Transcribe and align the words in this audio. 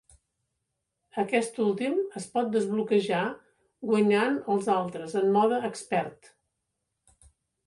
Aquest 1.23 1.59
últim 1.65 1.99
es 2.21 2.25
pot 2.37 2.49
desbloquejar 2.55 3.19
guanyant 3.91 4.41
els 4.55 4.71
altres 4.79 5.15
en 5.23 5.31
mode 5.37 5.61
"Expert". 5.71 6.33